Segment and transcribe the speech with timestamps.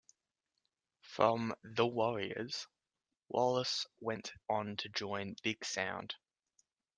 [1.03, 2.65] From The Warriors,
[3.29, 6.15] Wallace went on to join Big Sound.